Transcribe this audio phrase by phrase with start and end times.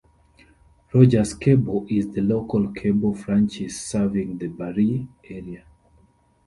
[0.95, 5.63] Rogers Cable is the local cable franchise serving the Barrie area.